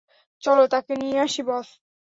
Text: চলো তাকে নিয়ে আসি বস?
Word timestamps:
চলো 0.43 0.63
তাকে 0.67 0.93
নিয়ে 1.01 1.17
আসি 1.19 1.41
বস? 1.47 1.67